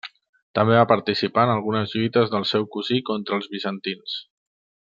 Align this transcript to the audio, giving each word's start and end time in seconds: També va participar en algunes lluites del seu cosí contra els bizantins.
També 0.59 0.77
va 0.79 0.85
participar 0.91 1.43
en 1.47 1.51
algunes 1.57 1.93
lluites 1.99 2.33
del 2.35 2.49
seu 2.55 2.67
cosí 2.77 3.01
contra 3.11 3.41
els 3.41 3.55
bizantins. 3.57 4.21